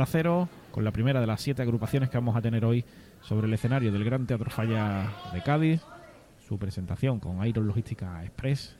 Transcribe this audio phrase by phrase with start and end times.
[0.00, 2.86] Onda Cero con la primera de las siete agrupaciones que vamos a tener hoy
[3.20, 5.82] sobre el escenario del Gran Teatro Falla de Cádiz.
[6.48, 8.78] Su presentación con Iron Logística Express.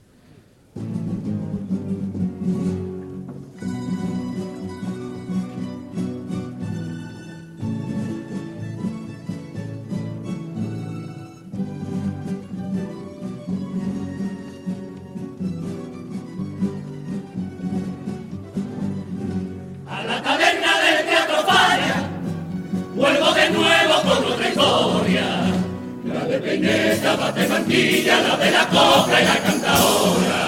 [27.21, 30.41] Peineta, bate mantilla, la de la copla y la cantaora.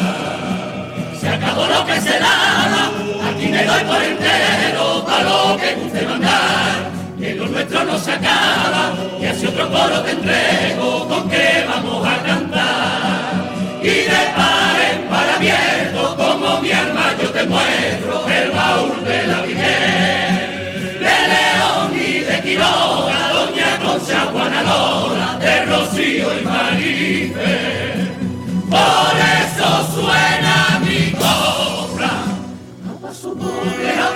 [1.19, 2.91] Se acabó lo que se daba,
[3.29, 6.91] aquí me doy por entero, pa' lo que guste mandar.
[7.19, 12.05] Que lo nuestro no se acaba, y así otro coro te entrego, con que vamos
[12.07, 13.79] a cantar.
[13.81, 14.62] Y de par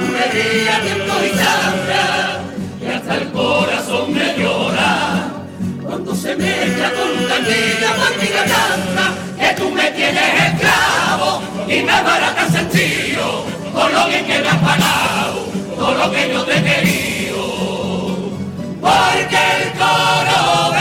[0.07, 5.31] doble, a bulería, tiempo y y hasta el corazón me llora.
[5.83, 11.91] Cuando se mezcla con un tanguilla, partida canta, que tú me tienes esclavo y me
[11.91, 15.45] abaratas el tío, lo que me has pagado,
[15.77, 17.37] por lo que yo te he querido.
[18.81, 20.71] Porque el coro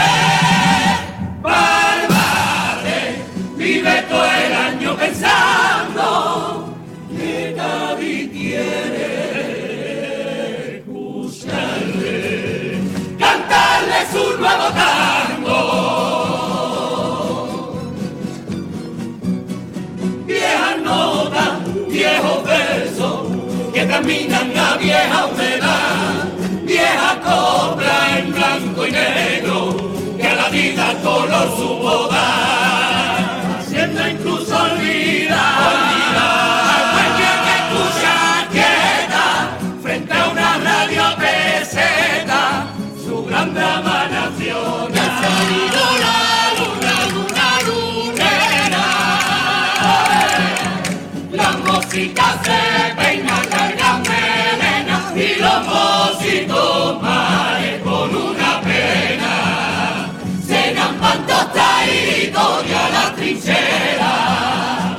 [61.87, 64.97] tostaditos y a la trinchera.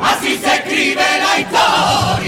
[0.00, 2.27] Así se escribe la historia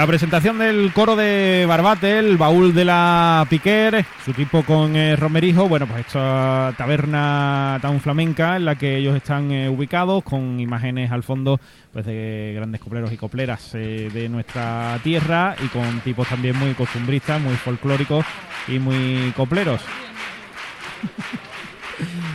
[0.00, 5.14] La presentación del coro de Barbate, el baúl de la Piquer, su equipo con eh,
[5.14, 10.58] Romerijo, bueno, pues esta taberna tan flamenca en la que ellos están eh, ubicados, con
[10.58, 11.60] imágenes al fondo
[11.92, 16.72] pues de grandes copleros y copleras eh, de nuestra tierra y con tipos también muy
[16.72, 18.24] costumbristas, muy folclóricos
[18.68, 19.82] y muy copleros.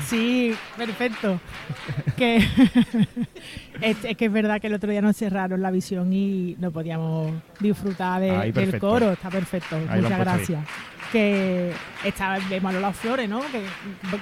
[0.05, 1.39] Sí, perfecto.
[2.17, 2.37] que
[3.81, 6.71] es, es que es verdad que el otro día nos cerraron la visión y no
[6.71, 9.11] podíamos disfrutar de- Ahí, del coro.
[9.11, 9.75] Está perfecto.
[9.89, 10.65] Ahí Muchas gracias.
[11.11, 11.71] Que
[12.03, 13.39] está vemos a las flores, ¿no?
[13.51, 13.61] Que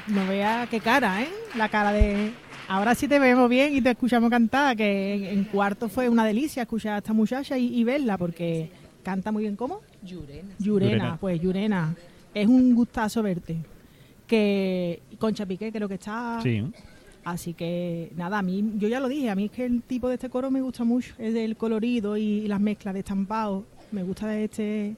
[0.08, 1.30] no vea qué cara, ¿eh?
[1.58, 2.32] La cara de.
[2.68, 6.26] Ahora sí te vemos bien y te escuchamos cantar, que en, en cuarto fue una
[6.26, 8.70] delicia escuchar a esta muchacha y, y verla, porque
[9.04, 9.82] canta muy bien, ¿cómo?
[10.02, 10.50] Llurena.
[10.60, 11.18] Yurena, Yurena.
[11.20, 11.96] pues Yurena,
[12.34, 13.58] es un gustazo verte.
[14.28, 16.40] Que Concha Piqué creo que está.
[16.42, 16.64] Sí,
[17.24, 20.10] Así que nada, a mí, yo ya lo dije, a mí es que el tipo
[20.10, 24.04] de este coro me gusta mucho, es del colorido y, las mezclas de estampado, me
[24.04, 24.96] gusta de este,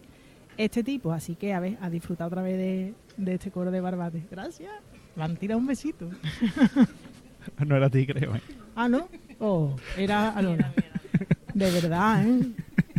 [0.58, 3.80] este tipo, así que a ver, a disfrutar otra vez de, de este coro de
[3.80, 4.24] Barbate.
[4.32, 4.72] Gracias.
[5.16, 6.10] Me han tirado un besito.
[7.66, 8.36] no era a ti, creo.
[8.36, 8.42] ¿eh?
[8.76, 9.08] Ah, ¿no?
[9.40, 10.74] Oh, era Alona.
[11.54, 12.52] De verdad, ¿eh?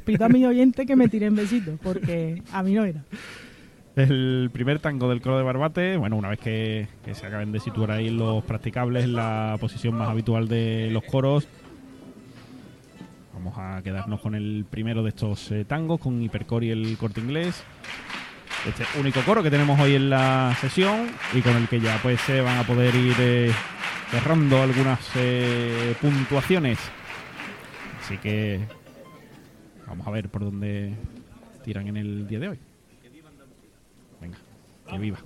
[0.04, 3.04] Pido a mis oyentes que me tiren besitos, porque a mí no era.
[3.96, 7.90] El primer tango del coro de Barbate, bueno, una vez que, se acaben de situar
[7.90, 11.48] ahí los practicables en la posición más habitual de los coros,
[13.32, 16.98] vamos vamos a quedarnos con el primero de estos eh, tangos, con Hipercore y el
[16.98, 17.64] corte inglés.
[18.68, 22.20] Este único coro que tenemos hoy en la sesión y con el que ya pues
[22.20, 23.50] se van a poder ir eh,
[24.10, 26.78] cerrando algunas eh, puntuaciones.
[28.00, 28.60] Así que
[29.86, 30.92] vamos a ver por dónde
[31.64, 32.65] tiran en el día de hoy.
[34.88, 35.18] Que viva.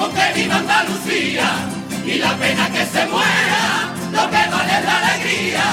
[0.00, 1.50] con que viva Andalucía
[2.06, 5.64] y la pena que se muera, lo que vale es la alegría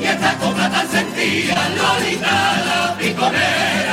[0.00, 3.91] y esta copla tan sentida, Lolita la piconera.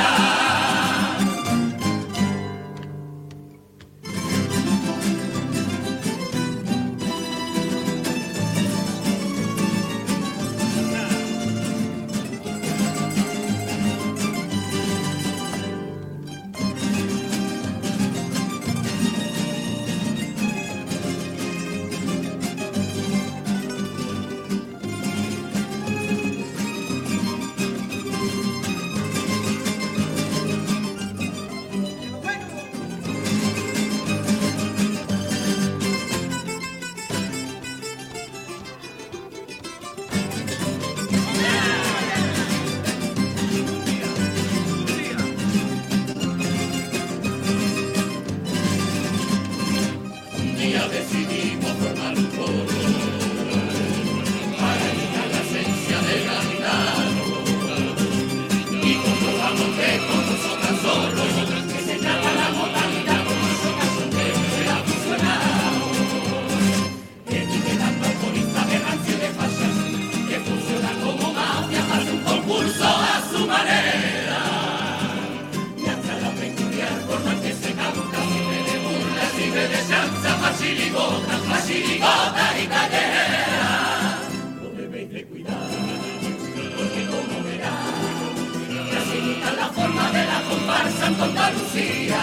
[91.50, 92.20] Andalucía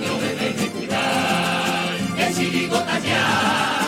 [0.00, 3.78] lo debéis de cuidar el chirigota ya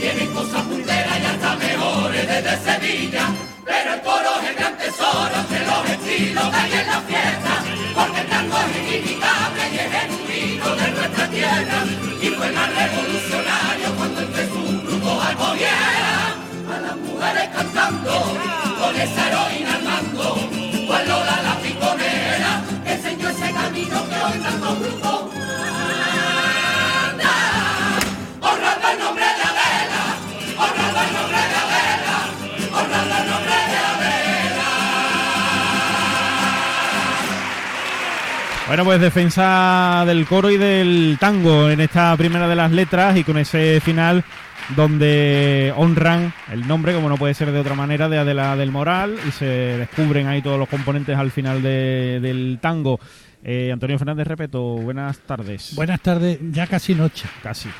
[0.00, 3.28] tiene cosas punteras y hasta mejores desde Sevilla
[3.64, 7.52] pero el coro es el gran tesoro entre los estilos que hay en la fiesta
[7.94, 11.84] porque el tango es inimitable y es genuino de nuestra tierra
[12.20, 18.12] y fue más revolucionario cuando empezó un grupo gobierno a las mujeres cantando
[18.80, 20.49] con esa heroína al mando
[38.66, 43.24] Bueno, pues defensa del coro y del tango en esta primera de las letras y
[43.24, 44.22] con ese final
[44.76, 49.16] donde honran el nombre, como no puede ser de otra manera, de Adela del Moral
[49.26, 53.00] y se descubren ahí todos los componentes al final de- del tango.
[53.42, 55.74] Eh, Antonio Fernández Repeto, buenas tardes.
[55.74, 57.26] Buenas tardes, ya casi noche.
[57.42, 57.70] Casi.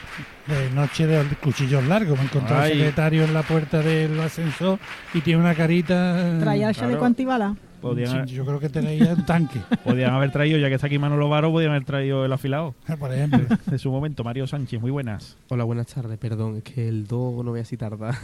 [0.47, 2.19] De noche de cuchillos largos.
[2.19, 2.73] Me encontró Ay.
[2.73, 4.79] el secretario en la puerta del ascensor
[5.13, 6.39] y tiene una carita.
[6.41, 6.89] Traía el claro.
[6.89, 7.57] chaleco antibala.
[7.83, 10.99] Podían, Sí, yo creo que tenéis un tanque, podían haber traído, ya que está aquí
[10.99, 13.41] Manolo Varo, podían haber traído el afilado por ejemplo.
[13.67, 14.23] de su momento.
[14.23, 15.39] Mario Sánchez, muy buenas.
[15.49, 18.19] Hola, buenas tardes, perdón, es que el 2 no voy así tarda.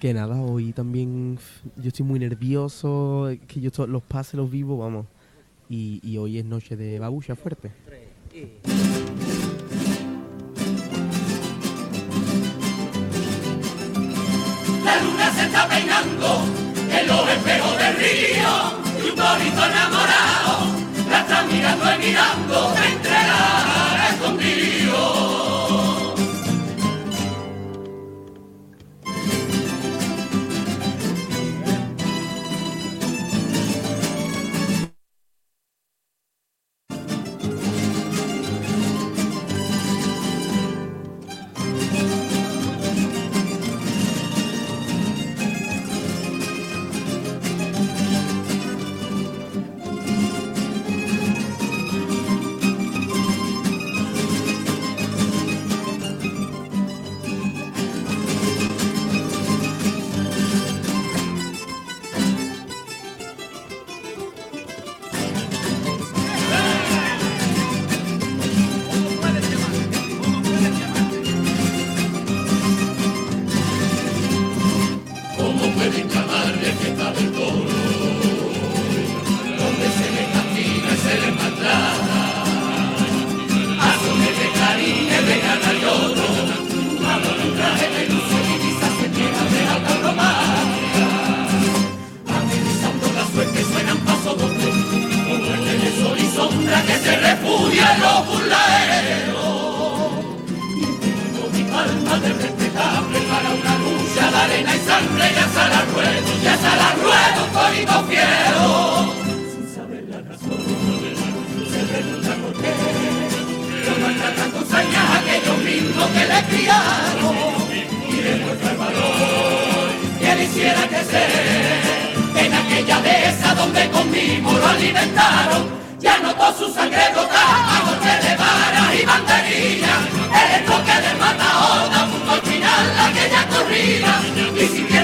[0.00, 1.38] que nada, hoy también
[1.76, 5.06] yo estoy muy nervioso, que yo los pases los vivo, vamos.
[5.68, 7.70] Y, y hoy es noche de babucha fuerte.
[14.84, 16.44] La luna se está peinando
[16.90, 23.77] en los espejos del río y un enamorado la está mirando y mirando entre la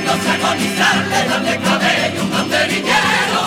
[0.05, 3.45] Y sintiéndose agonizarle darle cabello un banderillero.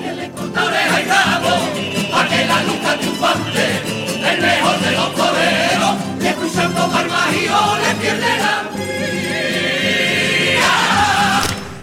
[0.00, 1.54] Que le corta oreja y rabo
[2.14, 3.82] a que la lucha triunfante,
[4.30, 8.54] el mejor de los toreros, le cruzando barbajío le pierde la.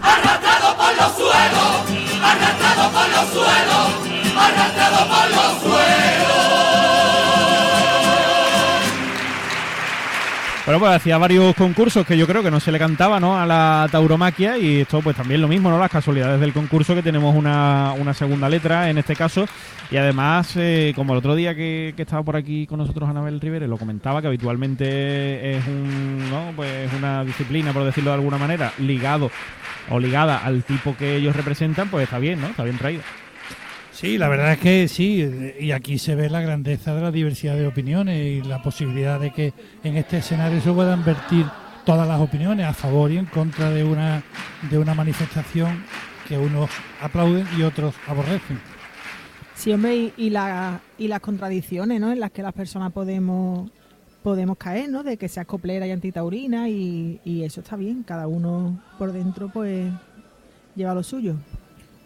[0.02, 1.74] Arrastrado por los suelos,
[2.22, 3.88] arrastrado por los suelos,
[4.36, 6.45] arrastrado por los suelos.
[10.66, 13.38] Bueno, pues hacía varios concursos que yo creo que no se le cantaba, ¿no?
[13.38, 15.78] A la tauromaquia y esto pues también lo mismo, ¿no?
[15.78, 19.46] Las casualidades del concurso que tenemos una, una segunda letra en este caso
[19.92, 23.40] y además, eh, como el otro día que, que estaba por aquí con nosotros Anabel
[23.40, 26.50] Rivera lo comentaba que habitualmente es un, ¿no?
[26.56, 29.30] Pues una disciplina, por decirlo de alguna manera, ligado
[29.88, 32.48] o ligada al tipo que ellos representan, pues está bien, ¿no?
[32.48, 33.02] Está bien traído.
[33.96, 37.56] Sí, la verdad es que sí, y aquí se ve la grandeza de la diversidad
[37.56, 41.46] de opiniones y la posibilidad de que en este escenario se puedan vertir
[41.86, 44.22] todas las opiniones a favor y en contra de una,
[44.70, 45.82] de una manifestación
[46.28, 46.68] que unos
[47.00, 48.60] aplauden y otros aborrecen.
[49.54, 52.12] Sí, hombre, y, la, y las contradicciones, ¿no?
[52.12, 53.70] En las que las personas podemos
[54.22, 55.04] podemos caer, ¿no?
[55.04, 58.02] De que seas coplera y antitaurina y eso está bien.
[58.02, 59.90] Cada uno por dentro, pues,
[60.74, 61.36] lleva lo suyo.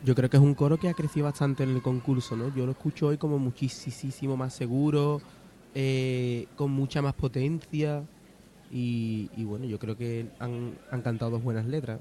[0.02, 2.54] Yo creo que es un coro que ha crecido bastante en el concurso, ¿no?
[2.54, 5.20] Yo lo escucho hoy como muchísimo más seguro,
[5.74, 8.02] eh, con mucha más potencia
[8.72, 12.00] y, bueno, yo creo que han, han cantado dos buenas letras.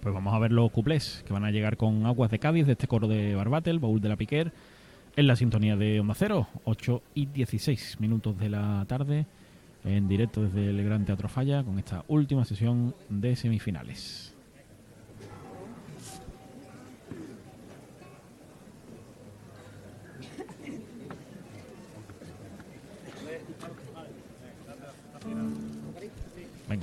[0.00, 2.72] Pues vamos a ver los cuplés que van a llegar con Aguas de Cádiz de
[2.72, 4.52] este coro de Barbate, el baúl de la Piquer,
[5.14, 9.26] en la sintonía de Onda Cero, 8 y 16 minutos de la tarde,
[9.84, 14.31] en directo desde el Gran Teatro Falla, con esta última sesión de semifinales.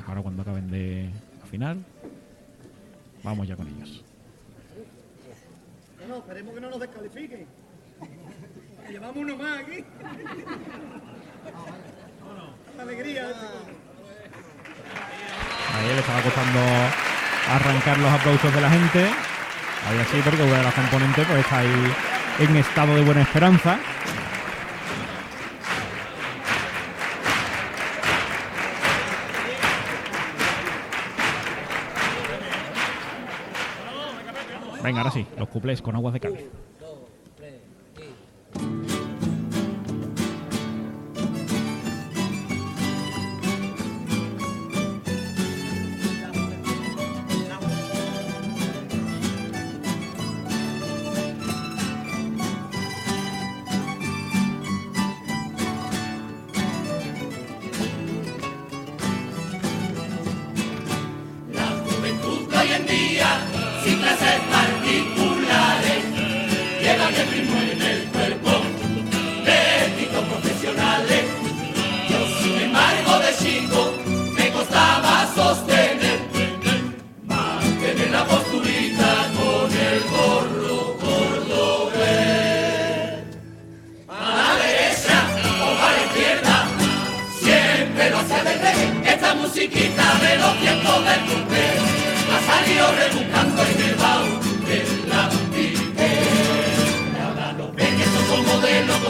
[0.10, 1.10] Ahora cuando acaben de
[1.44, 1.78] afinar,
[3.24, 4.04] vamos ya con ellos.
[6.01, 7.46] No, no, esperemos que no nos descalifiquen.
[8.86, 9.86] Que Llevamos uno más aquí.
[12.72, 13.28] Esta alegría.
[15.75, 16.60] Ahí le estaba costando
[17.50, 19.04] arrancar los aplausos de la gente.
[19.88, 21.94] Ahí así, porque una de las componentes pues está ahí
[22.39, 23.80] en estado de buena esperanza.
[34.89, 36.39] Venga, ahora sí, los cuplés con aguas de Cádiz.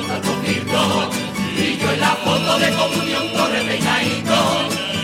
[0.06, 1.16] Filtros,
[1.56, 3.24] y yo en la foto de comunión
[3.56, 4.38] el peinadito,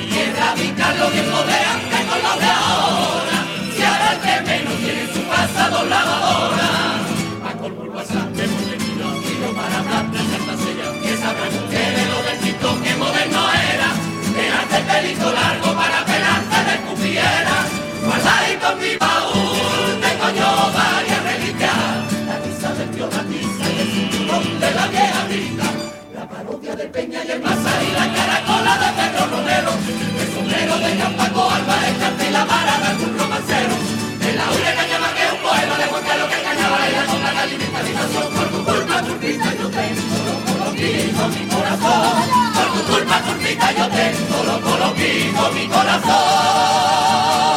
[0.09, 3.37] y erradicar los viejos de antes con los de ahora,
[3.75, 7.01] si ahora el que menos tiene en su casa dos lavadoras,
[7.43, 12.07] a colmo el WhatsApp hemos metido tiro para hablar de cartas sellas, que sabrán ustedes
[12.09, 13.41] lo del TikTok que moderno
[13.73, 13.89] era,
[14.35, 17.55] dejarte el pelito largo para pelarte de escupiera,
[18.05, 18.97] guardadito en mi
[28.63, 29.71] de Romero,
[30.21, 33.75] el sombrero de Campaco, Alba Escarte y la vara de algún romancero.
[34.21, 37.31] En la única llama que un poema de Juan Carlos que engañaba y la sombra
[37.33, 38.33] de alimentación.
[38.33, 42.15] Por tu culpa, turpita, yo tengo te coloquito mi corazón.
[42.55, 47.54] Por tu culpa, turpita, yo tengo te coloquito mi corazón.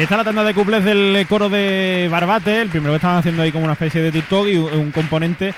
[0.00, 3.42] Ahí está la tanda de cuplés del coro de Barbate, el primero que estaban haciendo
[3.42, 5.52] ahí como una especie de TikTok y un un componente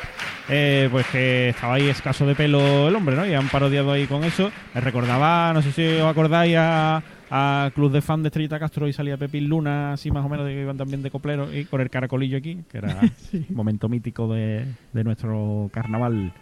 [0.48, 3.24] eh, pues que estaba ahí escaso de pelo el hombre, ¿no?
[3.24, 4.50] Y han parodiado ahí con eso.
[4.74, 8.88] Me recordaba, no sé si os acordáis, a, a Club de Fan de Estrellita Castro
[8.88, 11.80] y salía Pepín Luna, así más o menos, que iban también de coplero y con
[11.80, 12.98] el caracolillo aquí, que era
[13.32, 16.32] un momento mítico de, de nuestro carnaval.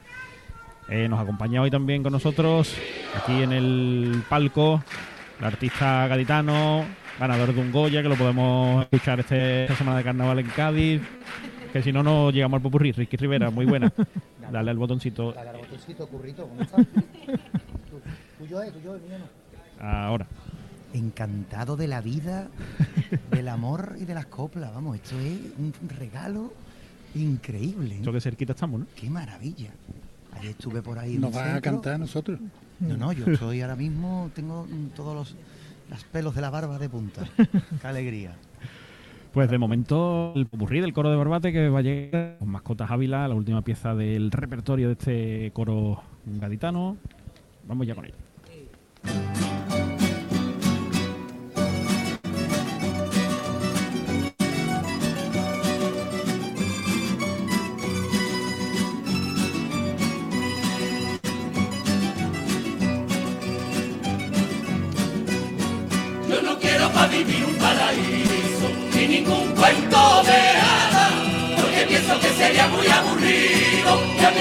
[0.88, 2.74] Eh, nos acompaña hoy también con nosotros,
[3.22, 4.82] aquí en el palco,
[5.38, 6.86] el artista gaditano,
[7.18, 11.02] ganador de un Goya, que lo podemos escuchar este- esta semana de carnaval en Cádiz.
[11.72, 12.92] Que si no, no llegamos al popurrí.
[12.92, 13.92] Ricky Rivera, muy buena.
[14.52, 16.84] Dale al botoncito Dale al botoncito, currito, ¿cómo estás?
[17.90, 19.18] Tu- tuyo es, tuyo es, mío
[19.80, 19.86] no.
[19.86, 20.26] ahora.
[20.92, 22.48] Encantado de la vida,
[23.30, 24.74] del amor y de las coplas.
[24.74, 26.52] Vamos, esto es un regalo
[27.14, 27.96] increíble.
[27.96, 27.98] ¿eh?
[28.02, 28.86] Eso que cerquita estamos, ¿no?
[28.96, 29.70] Qué maravilla.
[30.36, 31.16] Ayer estuve por ahí.
[31.18, 32.38] Nos el va a cantar a nosotros.
[32.80, 35.36] No, no, yo estoy ahora mismo, tengo todos los,
[35.90, 37.22] los pelos de la barba de punta.
[37.80, 38.34] Qué alegría.
[39.32, 42.90] Pues de momento el popurrí del coro de Barbate que va a llegar con Mascotas
[42.90, 46.96] Ávila, la última pieza del repertorio de este coro gaditano.
[47.66, 48.29] Vamos ya con ello.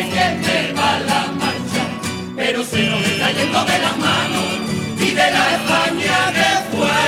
[0.04, 1.84] Que me va la marcha,
[2.36, 4.46] pero se nos está yendo de las manos
[4.98, 7.02] y de la España que fue.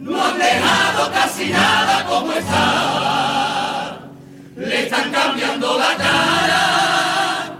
[0.00, 3.98] No han dejado casi nada como está,
[4.56, 7.52] le están cambiando la cara,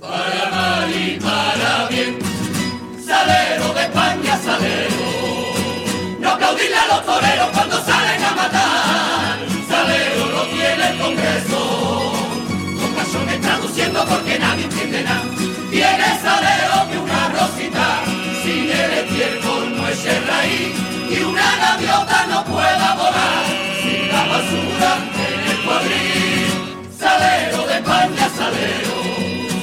[0.00, 2.18] para mal y para bien
[3.06, 5.04] salero de España, salero.
[6.20, 7.93] No aplaudirle a los toreros cuando salen
[14.08, 15.24] porque nadie entiende nada.
[15.70, 17.86] Tiene salero que una rosita.
[18.42, 20.74] Sin el estiércol no es el raíz.
[21.10, 23.44] Y una gaviota no pueda volar.
[23.82, 24.92] Sin la basura
[25.26, 26.48] en el cuadril.
[26.98, 28.96] Salero de España, salero.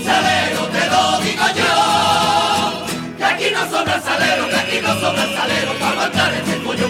[0.06, 3.18] Salero te lo digo yo.
[3.18, 6.88] Que aquí no sobra salero, que aquí no sobra salero para aguantar este pollo.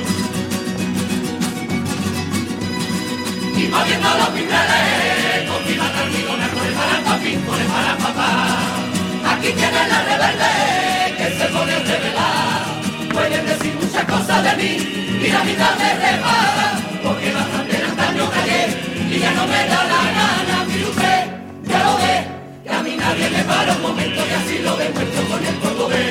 [3.58, 5.31] Y moviendo los pincales,
[14.63, 18.67] y la mitad me repara, porque bastante en antaño callé
[19.10, 21.13] y ya no me da la gana, mi luce,
[21.65, 22.15] ya lo ve,
[22.63, 25.89] que a mí nadie me para un momento y así lo demuestro con el poco
[25.89, 26.04] de.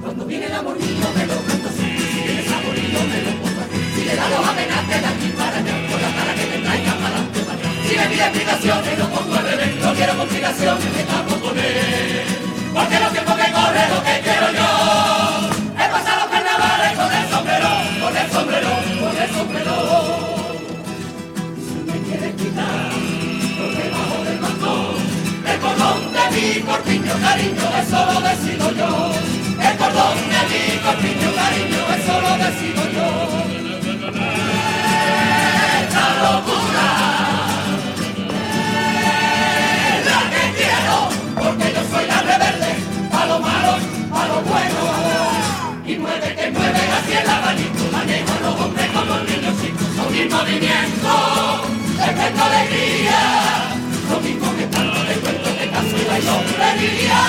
[0.00, 3.32] Cuando viene el amor mío me lo canto así, si viene sabor y me lo
[3.42, 6.46] pongo así, si le da los amenaces de aquí para allá, por la cara que
[6.46, 7.70] me traiga para adelante para allá.
[7.86, 12.24] Si me pide explicaciones, lo pongo al revés, no quiero complicaciones, me tapo con él.
[12.72, 15.51] Porque lo tiempo que corre lo que quiero yo.
[26.32, 29.12] allí, corpiño, cariño, eso lo decido yo.
[29.60, 33.08] El cordón de allí, corpiño, cariño, eso lo decido yo.
[35.82, 36.88] Esta locura
[39.88, 40.98] es la que quiero,
[41.36, 42.72] porque yo soy la rebelde,
[43.12, 43.72] a lo malo,
[44.12, 44.82] a lo bueno.
[45.84, 50.28] Y mueve que mueve hacia el abanico, manejo los hombres como niños chicos, a un
[50.28, 51.12] movimiento,
[51.98, 53.71] es alegría
[56.32, 57.22] sombrería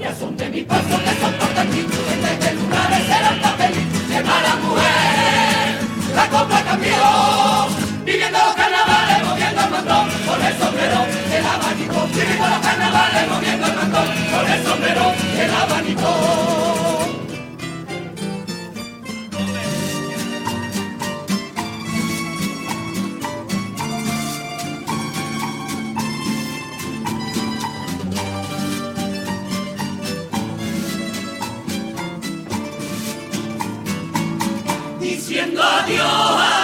[0.00, 4.56] y son de mi paso que soportan mi desde lunares era tan feliz mi hermana
[4.62, 5.78] mujer.
[6.14, 6.96] La copla cambió
[8.04, 11.00] viviendo los carnavales moviendo el mandón con el sombrero
[11.36, 15.04] el abanico viviendo los carnavales moviendo el mandón con el sombrero
[15.42, 16.87] el abanico.
[35.28, 36.57] siendo.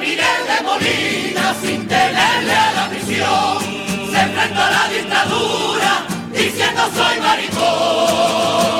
[0.00, 3.58] Miguel de Molina sin tenerle a la prisión.
[4.10, 8.79] Se enfrentó a la dictadura diciendo soy maricón.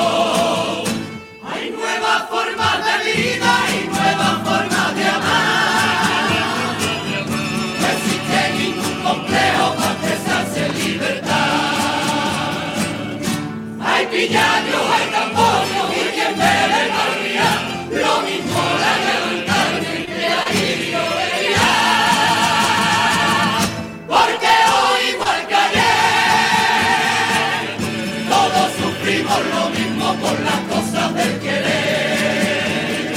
[29.53, 33.11] lo mismo por las cosas del querer.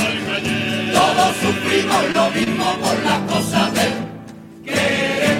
[0.92, 3.92] Todos sufrimos lo mismo por las cosas del
[4.64, 5.38] querer.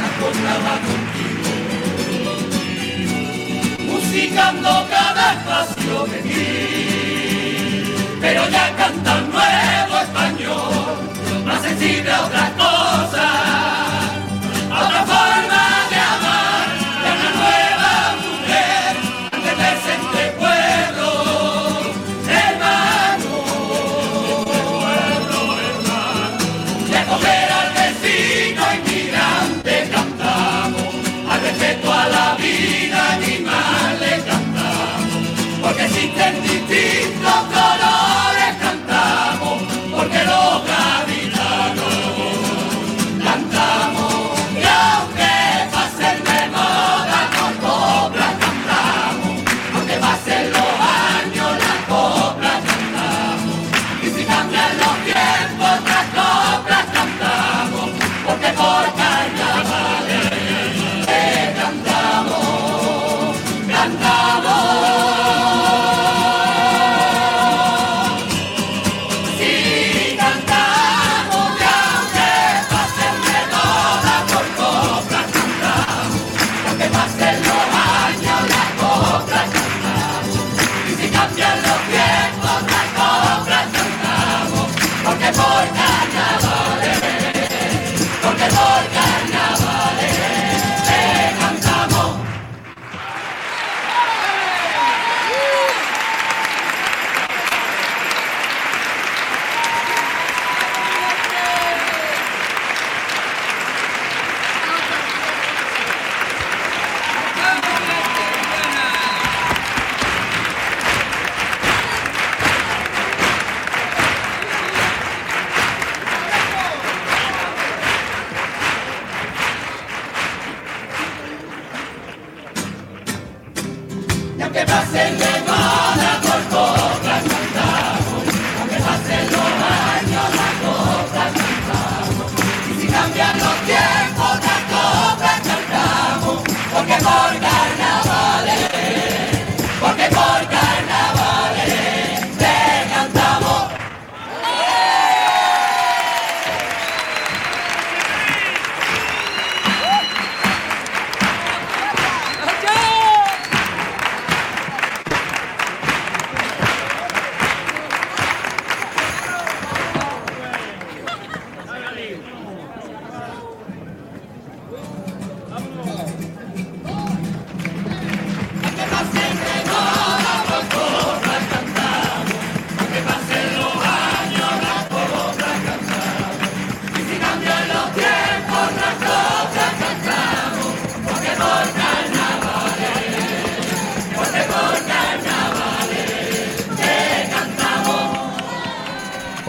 [0.00, 1.50] La cosa va contigo,
[3.92, 6.46] musicando cada espacio de ti.
[8.20, 10.96] Pero ya canta nuevo español,
[11.44, 12.57] más sensible a otras
[36.18, 36.47] Then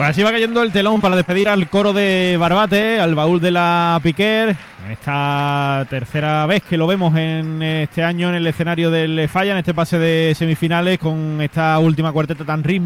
[0.10, 4.00] Así va cayendo el telón para despedir al coro de Barbate, al baúl de la
[4.02, 4.56] Piquer.
[4.90, 9.60] Esta tercera vez que lo vemos en este año en el escenario del Falla, en
[9.60, 12.80] este pase de semifinales, con esta última cuarteta tan rítmica